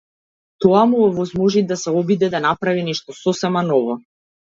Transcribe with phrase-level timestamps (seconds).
[0.63, 4.05] Тоа му овозможи да се обиде да направи нешто сосема ново.